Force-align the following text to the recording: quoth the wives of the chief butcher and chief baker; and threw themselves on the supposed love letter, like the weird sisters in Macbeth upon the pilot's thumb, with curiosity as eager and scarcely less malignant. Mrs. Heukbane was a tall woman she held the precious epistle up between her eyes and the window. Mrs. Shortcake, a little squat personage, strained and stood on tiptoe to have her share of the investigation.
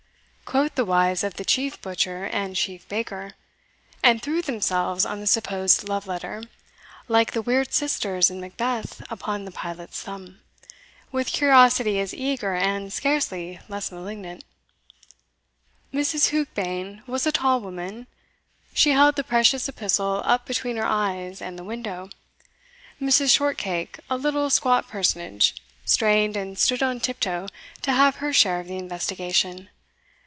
quoth 0.45 0.75
the 0.75 0.83
wives 0.83 1.23
of 1.23 1.35
the 1.35 1.45
chief 1.45 1.81
butcher 1.81 2.25
and 2.25 2.57
chief 2.57 2.85
baker; 2.89 3.31
and 4.03 4.21
threw 4.21 4.41
themselves 4.41 5.05
on 5.05 5.21
the 5.21 5.25
supposed 5.27 5.87
love 5.87 6.07
letter, 6.07 6.43
like 7.07 7.31
the 7.31 7.41
weird 7.41 7.71
sisters 7.71 8.29
in 8.29 8.41
Macbeth 8.41 9.01
upon 9.09 9.45
the 9.45 9.51
pilot's 9.51 10.01
thumb, 10.03 10.41
with 11.09 11.27
curiosity 11.31 12.01
as 12.01 12.13
eager 12.13 12.53
and 12.53 12.91
scarcely 12.91 13.61
less 13.69 13.93
malignant. 13.93 14.43
Mrs. 15.93 16.31
Heukbane 16.31 17.01
was 17.07 17.25
a 17.25 17.31
tall 17.31 17.61
woman 17.61 18.07
she 18.73 18.89
held 18.91 19.15
the 19.15 19.23
precious 19.23 19.69
epistle 19.69 20.21
up 20.25 20.45
between 20.45 20.75
her 20.75 20.85
eyes 20.85 21.41
and 21.41 21.57
the 21.57 21.63
window. 21.63 22.09
Mrs. 23.01 23.29
Shortcake, 23.33 24.01
a 24.09 24.17
little 24.17 24.49
squat 24.49 24.85
personage, 24.89 25.55
strained 25.85 26.35
and 26.35 26.59
stood 26.59 26.83
on 26.83 26.99
tiptoe 26.99 27.47
to 27.83 27.93
have 27.93 28.17
her 28.17 28.33
share 28.33 28.59
of 28.59 28.67
the 28.67 28.75
investigation. 28.75 29.69